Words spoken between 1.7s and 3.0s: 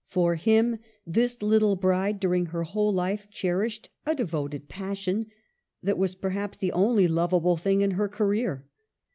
bride, during her whole